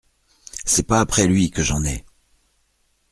C’est 0.65 0.87
pas 0.87 0.99
après 0.99 1.27
lui 1.27 1.51
que 1.51 1.61
j’en 1.61 1.85
ai! 1.85 2.03